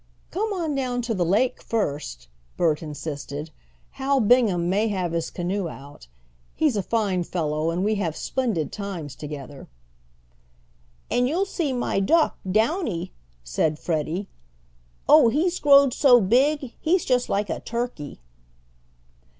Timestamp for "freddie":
13.77-14.27